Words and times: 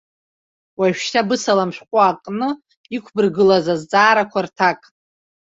Уажәшьҭа 0.79 1.27
бысалам 1.27 1.71
шәҟәы 1.75 1.99
аҟны 2.09 2.49
иқәбыргылаз 2.95 3.65
азҵаарақәа 3.73 4.39
рҭак. 4.45 4.81